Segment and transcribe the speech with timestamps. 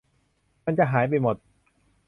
[0.65, 1.35] มันจะหายไปหมด